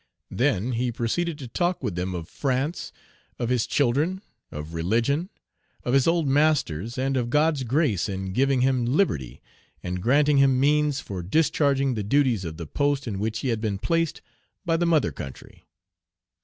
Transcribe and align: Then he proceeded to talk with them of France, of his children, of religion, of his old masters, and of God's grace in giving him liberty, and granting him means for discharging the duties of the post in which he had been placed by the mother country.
Then 0.31 0.71
he 0.71 0.91
proceeded 0.91 1.37
to 1.37 1.47
talk 1.47 1.83
with 1.83 1.93
them 1.93 2.15
of 2.15 2.27
France, 2.27 2.91
of 3.37 3.49
his 3.49 3.67
children, 3.67 4.23
of 4.51 4.73
religion, 4.73 5.29
of 5.83 5.93
his 5.93 6.07
old 6.07 6.27
masters, 6.27 6.97
and 6.97 7.15
of 7.15 7.29
God's 7.29 7.61
grace 7.61 8.09
in 8.09 8.33
giving 8.33 8.61
him 8.61 8.83
liberty, 8.83 9.43
and 9.83 10.01
granting 10.01 10.37
him 10.37 10.59
means 10.59 11.01
for 11.01 11.21
discharging 11.21 11.93
the 11.93 12.01
duties 12.01 12.43
of 12.45 12.57
the 12.57 12.65
post 12.65 13.07
in 13.07 13.19
which 13.19 13.41
he 13.41 13.49
had 13.49 13.61
been 13.61 13.77
placed 13.77 14.23
by 14.65 14.75
the 14.75 14.87
mother 14.87 15.11
country. 15.11 15.67